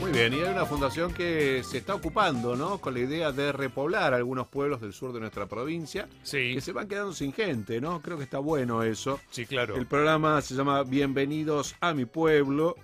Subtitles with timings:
[0.00, 2.78] Muy bien, y hay una fundación que se está ocupando, ¿no?
[2.78, 6.08] Con la idea de repoblar algunos pueblos del sur de nuestra provincia.
[6.22, 6.54] Sí.
[6.54, 8.00] Que se van quedando sin gente, ¿no?
[8.00, 9.20] Creo que está bueno eso.
[9.30, 9.76] Sí, claro.
[9.76, 12.76] El programa se llama Bienvenidos a mi pueblo.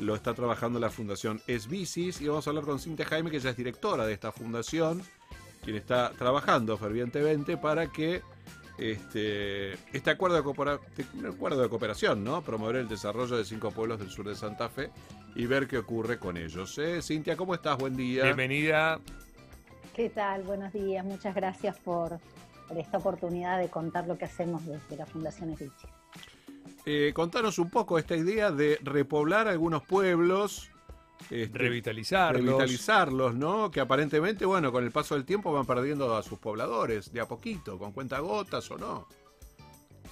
[0.00, 3.50] Lo está trabajando la fundación Esbicis y vamos a hablar con Cintia Jaime, que ella
[3.50, 5.02] es directora de esta fundación,
[5.62, 8.22] quien está trabajando fervientemente para que
[8.78, 12.42] este, este acuerdo de, acuerdo de cooperación, ¿no?
[12.42, 14.90] Promover el desarrollo de cinco pueblos del sur de Santa Fe
[15.34, 16.76] y ver qué ocurre con ellos.
[16.78, 17.00] ¿eh?
[17.02, 17.78] Cintia, ¿cómo estás?
[17.78, 18.24] Buen día.
[18.24, 19.00] Bienvenida.
[19.94, 20.42] ¿Qué tal?
[20.42, 21.04] Buenos días.
[21.04, 22.18] Muchas gracias por,
[22.68, 25.86] por esta oportunidad de contar lo que hacemos desde la Fundación Esbici.
[26.84, 30.70] Eh, contanos un poco esta idea de repoblar algunos pueblos.
[31.30, 32.44] este, Revitalizarlos.
[32.44, 33.70] revitalizarlos, ¿no?
[33.70, 37.28] Que aparentemente, bueno, con el paso del tiempo van perdiendo a sus pobladores de a
[37.28, 39.06] poquito, con cuentagotas o no.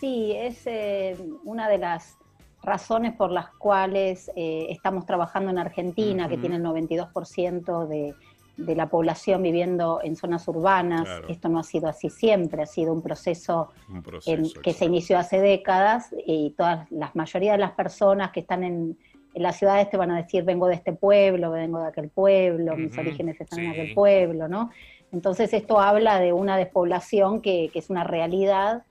[0.00, 2.16] Sí, es eh, una de las
[2.64, 8.14] razones por las cuales eh, estamos trabajando en Argentina, que tiene el 92% de,
[8.56, 11.02] de la población viviendo en zonas urbanas.
[11.04, 11.28] Claro.
[11.28, 14.60] Esto no ha sido así siempre, ha sido un proceso Un en- proceso.
[14.62, 18.96] que se inició hace décadas y todas las mayoría de las personas que están en,
[19.34, 22.76] en las ciudades te van a decir vengo de este pueblo, vengo de aquel pueblo,
[22.76, 24.70] mis orígenes están en aquel pueblo, ¿no?
[25.12, 28.82] Entonces esto habla de una despoblación que, que es una realidad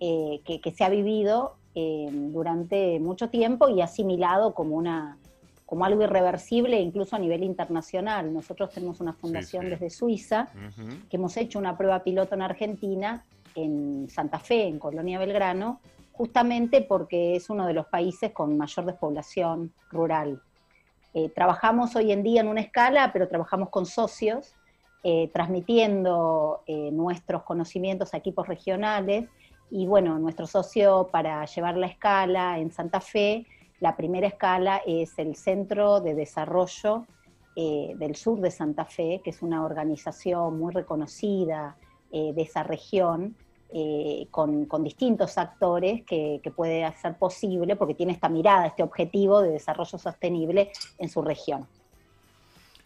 [0.00, 5.16] eh, que, que se ha vivido eh, durante mucho tiempo y asimilado como una
[5.64, 8.32] como algo irreversible incluso a nivel internacional.
[8.32, 9.70] Nosotros tenemos una fundación sí.
[9.70, 10.88] desde Suiza Ujú.
[11.08, 16.82] que hemos hecho una prueba piloto en Argentina, en Santa Fe, en Colonia Belgrano, justamente
[16.82, 20.40] porque es uno de los países con mayor despoblación rural.
[21.14, 24.54] Eh, trabajamos hoy en día en una escala, pero trabajamos con socios,
[25.04, 29.28] eh, transmitiendo eh, nuestros conocimientos a equipos regionales.
[29.70, 33.46] Y bueno, nuestro socio para llevar la escala en Santa Fe,
[33.80, 37.06] la primera escala es el Centro de Desarrollo
[37.54, 41.76] eh, del Sur de Santa Fe, que es una organización muy reconocida
[42.10, 43.36] eh, de esa región,
[43.70, 48.82] eh, con, con distintos actores que, que puede hacer posible, porque tiene esta mirada, este
[48.82, 51.66] objetivo de desarrollo sostenible en su región.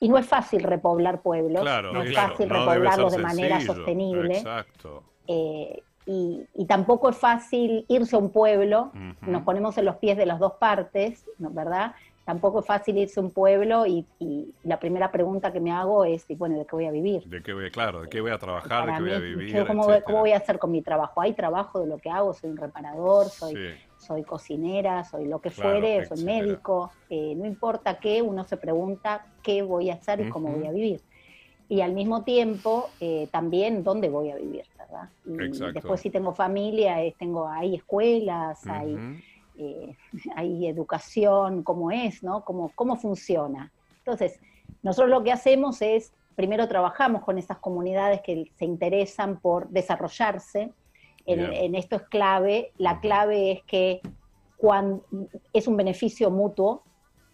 [0.00, 3.56] Y no es fácil repoblar pueblos, Claro, no es claro, fácil no repoblarlos de manera
[3.58, 4.38] sencillo, sostenible.
[4.38, 5.04] Exacto.
[5.28, 8.92] eh, y, y tampoco es fácil irse a un pueblo,
[9.24, 11.50] nos ponemos en los pies de las dos partes, ¿no?
[11.50, 11.92] ¿verdad?
[12.24, 16.04] Tampoco es fácil irse a un pueblo y, y la primera pregunta que me hago
[16.04, 17.22] es, y bueno, ¿de qué voy a vivir?
[17.26, 19.56] ¿De qué voy, claro, de qué voy a trabajar, de qué voy a vivir?
[19.58, 21.20] yo ¿cómo, voy- cómo voy a hacer con mi trabajo?
[21.20, 23.60] Hay trabajo de lo que hago, soy un reparador, soy, Sí,
[23.96, 28.56] soy cocinera, soy lo que Claro, fuere, soy médico, eh, no importa qué, uno se
[28.56, 31.04] pregunta qué voy a hacer y cómo voy a vivir.
[31.72, 35.08] Y al mismo tiempo, eh, también dónde voy a vivir, ¿verdad?
[35.24, 35.72] Y Exacto.
[35.72, 38.98] después si tengo familia, tengo, hay escuelas, hay,
[39.56, 39.96] eh,
[40.36, 42.44] hay educación, cómo es, ¿no?
[42.44, 43.72] Cómo, cómo funciona.
[43.96, 44.38] Entonces,
[44.82, 50.70] nosotros lo que hacemos es, primero trabajamos con esas comunidades que se interesan por desarrollarse.
[51.24, 52.72] En, en esto es clave.
[52.76, 54.02] La clave es que
[54.58, 55.06] cuando,
[55.54, 56.82] es un beneficio mutuo.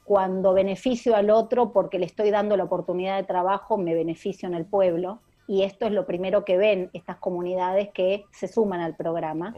[0.08, 4.54] Cuando beneficio al otro porque le estoy dando la oportunidad de trabajo, me beneficio en
[4.54, 5.20] el pueblo.
[5.46, 9.52] Y esto es lo primero que ven estas comunidades que se suman al programa.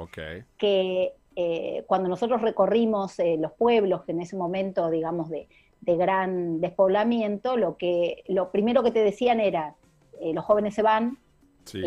[0.58, 5.48] Que eh, cuando nosotros recorrimos eh, los pueblos, que en ese momento, digamos, de,
[5.82, 9.76] de gran despoblamiento, lo, que, lo primero que te decían era,
[10.20, 11.16] eh, los jóvenes se van,
[11.64, 11.80] Sí.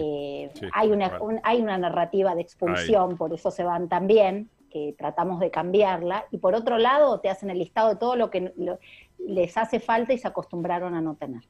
[0.54, 4.96] sí, hay, una, un- hay una narrativa de expulsión, por eso se van también, que
[4.98, 8.52] tratamos de cambiarla, y por otro lado te hacen el listado de todo lo que
[8.58, 8.80] lo-
[9.20, 11.44] les hace falta y se acostumbraron a no tener.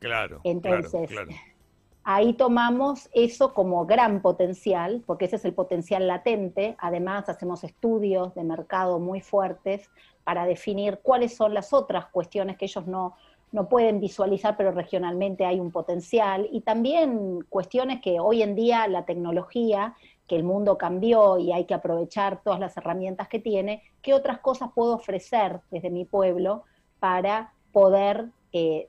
[0.00, 0.40] Claro.
[0.44, 1.40] Entonces, claro, claro.
[2.10, 6.74] Ahí tomamos eso como gran potencial, porque ese es el potencial latente.
[6.78, 9.90] Además, hacemos estudios de mercado muy fuertes
[10.24, 13.14] para definir cuáles son las otras cuestiones que ellos no,
[13.52, 16.48] no pueden visualizar, pero regionalmente hay un potencial.
[16.50, 19.94] Y también cuestiones que hoy en día la tecnología,
[20.28, 24.40] que el mundo cambió y hay que aprovechar todas las herramientas que tiene, qué otras
[24.40, 26.64] cosas puedo ofrecer desde mi pueblo
[27.00, 28.88] para poder eh,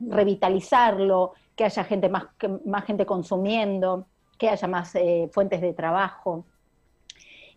[0.00, 4.06] revitalizarlo, que haya gente más, que- más gente consumiendo,
[4.38, 6.46] que haya más eh, fuentes de trabajo.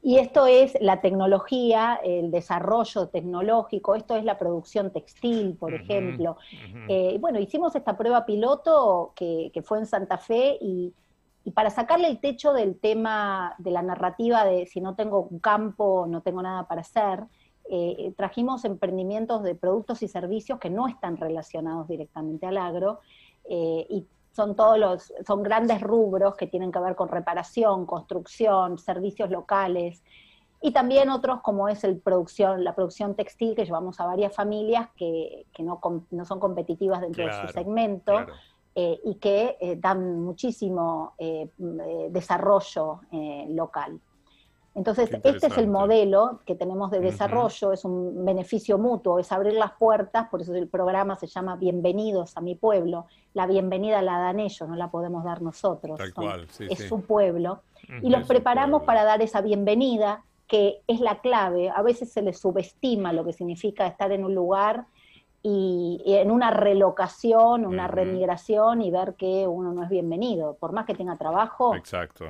[0.03, 6.37] Y esto es la tecnología, el desarrollo tecnológico, esto es la producción textil, por ejemplo.
[6.87, 10.93] Eh, bueno, hicimos esta prueba piloto que, que fue en Santa Fe y,
[11.43, 15.39] y para sacarle el techo del tema de la narrativa de si no tengo un
[15.39, 17.23] campo, no tengo nada para hacer,
[17.69, 22.99] eh, trajimos emprendimientos de productos y servicios que no están relacionados directamente al agro
[23.45, 28.77] eh, y son todos los, son grandes rubros que tienen que ver con reparación, construcción,
[28.77, 30.03] servicios locales.
[30.61, 34.89] y también otros como es el producción, la producción textil que llevamos a varias familias
[34.95, 35.79] que, no,
[36.11, 38.27] no, son competitivas dentro de su segmento
[38.73, 41.49] eh, y que eh, dan muchísimo eh,
[42.09, 43.01] desarrollo
[43.49, 43.99] local.
[44.73, 49.55] Entonces, este es el modelo que tenemos de desarrollo, es un beneficio mutuo, es abrir
[49.55, 53.07] las puertas, por eso el programa se llama Bienvenidos a mi pueblo.
[53.33, 55.99] La bienvenida la dan ellos, no la podemos dar nosotros.
[56.59, 57.63] es su pueblo.
[58.01, 61.69] Y los preparamos para dar esa bienvenida, que es la clave.
[61.69, 64.85] A veces se les subestima lo que significa estar en un lugar
[65.43, 70.85] y, en una relocación, una remigración y ver que uno no es bienvenido, por más
[70.85, 71.75] que tenga trabajo.
[71.75, 72.25] Exacto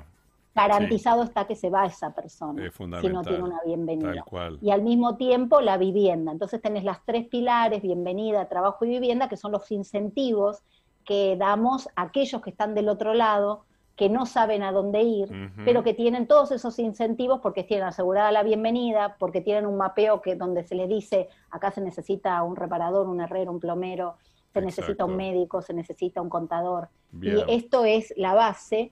[0.53, 2.69] garantizado está que se va esa persona
[3.01, 4.25] si no tiene una bienvenida.
[4.61, 6.31] Y al mismo tiempo la vivienda.
[6.31, 10.63] Entonces tenés las tres pilares, bienvenida, trabajo y vivienda, que son los incentivos
[11.05, 13.65] que damos a aquellos que están del otro lado,
[14.01, 15.29] que no saben a dónde ir,
[15.63, 20.23] pero que tienen todos esos incentivos porque tienen asegurada la bienvenida, porque tienen un mapeo
[20.23, 24.15] que donde se les dice, acá se necesita un reparador, un herrero, un plomero,
[24.51, 26.89] se necesita un médico, se necesita un contador.
[27.21, 28.91] Y esto es la base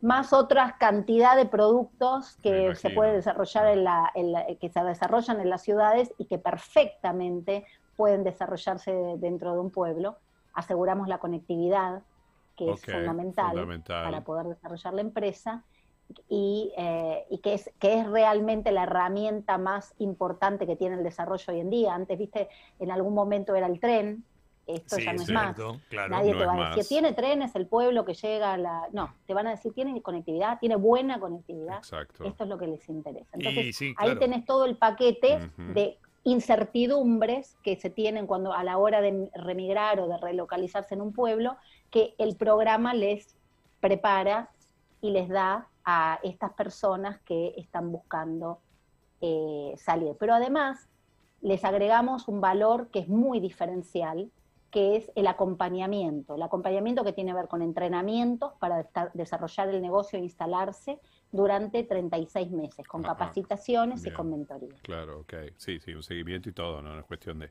[0.00, 4.10] más otras cantidad de productos que se puede desarrollar en la,
[4.58, 10.16] que se desarrollan en las ciudades y que perfectamente pueden desarrollarse dentro de un pueblo.
[10.54, 12.04] Aseguramos la conectividad,
[12.56, 13.54] que es fundamental,
[13.86, 15.64] para poder desarrollar la empresa.
[16.28, 21.02] Y, eh, y, que, es, que es realmente la herramienta más importante que tiene el
[21.02, 21.94] desarrollo hoy en día.
[21.94, 22.48] Antes, viste,
[22.78, 24.24] en algún momento era el tren,
[24.66, 25.56] esto ya no es más.
[26.08, 28.88] Nadie te va a decir, tiene trenes el pueblo que llega a la...
[28.92, 31.80] No, te van a decir, tiene conectividad, tiene buena conectividad.
[31.80, 33.30] Esto es lo que les interesa.
[33.32, 39.00] Entonces, ahí tenés todo el paquete de incertidumbres que se tienen cuando a la hora
[39.00, 41.56] de remigrar o de relocalizarse en un pueblo,
[41.88, 43.36] que el programa les
[43.80, 44.50] prepara
[45.00, 48.58] y les da a estas personas que están buscando
[49.20, 50.16] eh, salir.
[50.18, 50.88] Pero además
[51.42, 54.28] les agregamos un valor que es muy diferencial,
[54.72, 56.34] que es el acompañamiento.
[56.34, 60.98] El acompañamiento que tiene que ver con entrenamientos para desarrollar el negocio e instalarse
[61.36, 64.74] durante 36 meses, con capacitaciones y con mentoría.
[64.82, 65.34] Claro, ok.
[65.56, 67.50] Sí, sí, un seguimiento y todo, no, es cuestión de,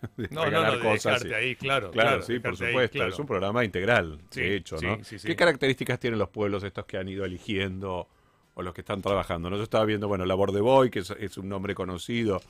[0.30, 1.24] no, no, no, cosas.
[1.24, 1.90] ahí, claro.
[1.90, 3.06] Claro, sí, por supuesto.
[3.06, 4.98] Es un programa integral, de hecho, ¿no?
[4.98, 8.08] ¿Qué características tienen los pueblos estos que han ido eligiendo
[8.54, 9.50] o los que están trabajando?
[9.50, 9.56] ¿no?
[9.56, 12.40] Yo estaba viendo, bueno, la Boy, que es un nombre conocido.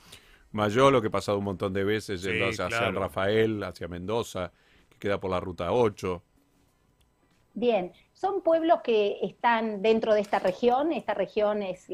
[0.53, 4.51] Mayolo, que he pasado un montón de veces yendo hacia San Rafael, hacia Mendoza,
[4.89, 6.21] que queda por la ruta 8.
[7.53, 10.91] Bien, son pueblos que están dentro de esta región.
[10.91, 11.87] Esta región es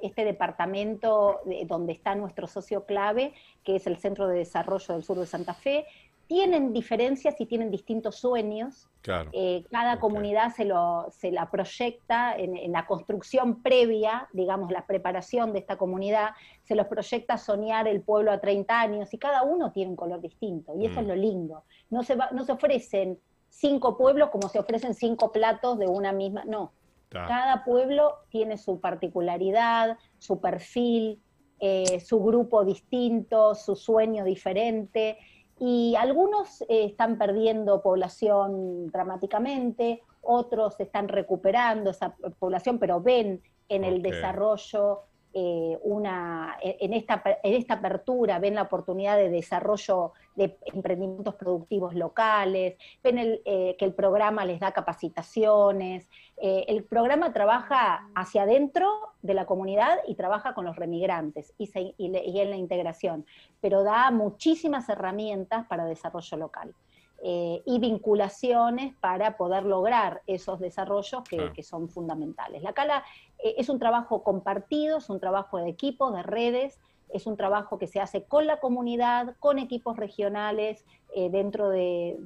[0.00, 3.34] este departamento donde está nuestro socio clave,
[3.64, 5.86] que es el Centro de Desarrollo del Sur de Santa Fe
[6.26, 8.88] tienen diferencias y tienen distintos sueños.
[9.32, 15.52] Eh, cada comunidad se, lo, se la proyecta en, la construcción previa, digamos, la preparación
[15.52, 16.30] de esta comunidad,
[16.62, 20.22] se los proyecta soñar el pueblo a 30 años y cada uno tiene un color
[20.22, 21.08] distinto y eso es mm.
[21.08, 21.64] lo lindo.
[21.90, 23.18] No se, no se ofrecen
[23.54, 26.72] cinco pueblos como se ofrecen cinco platos de una misma, no.
[27.08, 31.22] Cada pueblo tiene su particularidad, su perfil,
[31.60, 35.18] eh, su grupo distinto, su sueño diferente
[35.60, 43.84] y algunos eh, están perdiendo población dramáticamente, otros están recuperando esa población, pero ven en
[43.84, 45.02] el desarrollo
[45.34, 51.94] eh, una, en esta, en esta apertura, ven la oportunidad de desarrollo de emprendimientos productivos
[51.94, 58.88] locales, ven eh, que el programa les da capacitaciones, eh, el programa trabaja hacia adentro
[59.22, 63.26] de la comunidad y trabaja con los remigrantes y, en la integración,
[63.60, 66.74] pero da muchísimas herramientas para desarrollo local.
[67.26, 72.62] Y vinculaciones para poder lograr esos desarrollos que, que son fundamentales.
[72.62, 73.02] La Cala
[73.38, 76.78] eh, es un trabajo compartido, es un trabajo de equipo, de redes,
[77.08, 82.16] es un trabajo que se hace con la comunidad, con equipos regionales, eh, dentro de,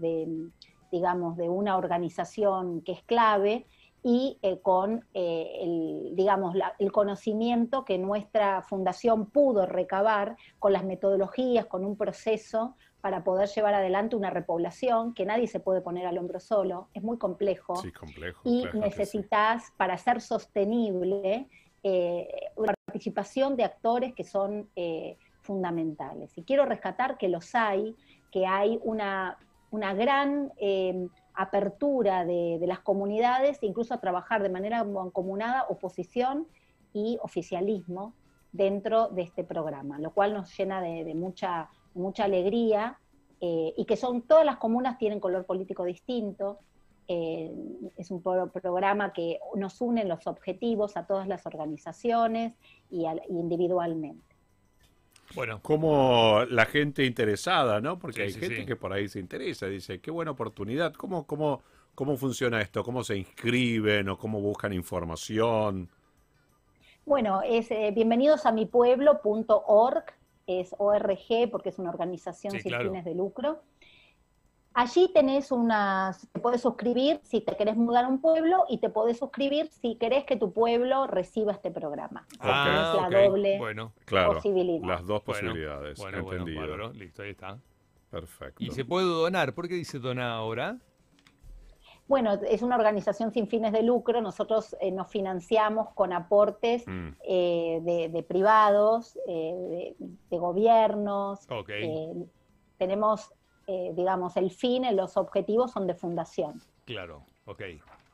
[0.90, 3.66] digamos, de una organización que es clave
[4.02, 11.66] y eh, con el, digamos, el conocimiento que nuestra fundación pudo recabar con las metodologías,
[11.66, 16.18] con un proceso para poder llevar adelante una repoblación que nadie se puede poner al
[16.18, 17.76] hombro solo, es muy complejo.
[17.76, 21.48] Sí, complejo y necesitas, para ser sostenible,
[21.82, 26.36] eh, una participación de actores que son eh, fundamentales.
[26.36, 27.94] Y quiero rescatar que los hay,
[28.32, 29.38] que hay una,
[29.70, 36.48] una gran eh, apertura de, las comunidades, incluso a trabajar de manera mancomunada oposición
[36.92, 38.12] y oficialismo
[38.50, 42.98] dentro de este programa, lo cual nos llena de mucha mucha alegría,
[43.40, 46.58] eh, y que son todas las comunas tienen color político distinto,
[47.06, 47.50] eh,
[47.96, 52.52] es un programa que nos une los objetivos a todas las organizaciones
[52.90, 54.36] y, individualmente.
[55.34, 57.98] Bueno, como la gente interesada, ¿no?
[57.98, 61.62] Porque hay gente que por ahí se interesa, dice, qué buena oportunidad, ¿cómo, cómo,
[61.94, 62.82] cómo funciona esto?
[62.82, 65.90] ¿Cómo se inscriben o cómo buscan información?
[67.08, 70.04] Bueno, es eh, bienvenidos a mi pueblo.org,
[70.48, 73.62] es ORG porque es una organización sin fines de lucro.
[74.74, 78.90] Allí tenés unas, te puedes suscribir si te querés mudar a un pueblo y te
[78.90, 82.26] podés suscribir si querés que tu pueblo reciba este programa.
[82.38, 84.86] Ah, es la doble bueno, claro, posibilidad.
[84.86, 86.92] Las dos posibilidades, bueno, entendido.
[86.92, 87.58] listo, ahí está.
[88.10, 88.62] Perfecto.
[88.62, 89.52] ¿Y se puede donar?
[89.52, 90.78] ¿Por qué dice donar ahora?
[92.08, 94.20] Bueno, es una organización sin fines de lucro.
[94.22, 97.08] Nosotros eh, nos financiamos con aportes mm.
[97.28, 99.94] eh, de, privados, eh,
[100.30, 101.46] de, gobiernos.
[102.78, 103.30] tenemos,
[103.66, 106.62] digamos, el fin, los objetivos son de fundación.
[106.86, 107.62] Claro, ok.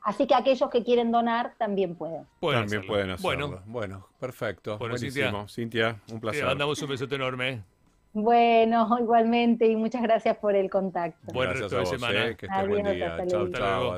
[0.01, 2.27] Así que aquellos que quieren donar también pueden.
[2.41, 3.47] también pueden hacerlo.
[3.47, 4.77] Bueno, bueno perfecto.
[4.77, 5.47] Buenísimo.
[5.47, 6.41] Cintia, un placer.
[6.41, 7.63] Te mandamos un besote enorme.
[8.15, 11.33] Bueno, igualmente y muchas gracias por el contacto.
[11.33, 12.33] Buen resto de semana.
[12.35, 13.25] que estés buen día.
[13.27, 13.97] Chao, chao.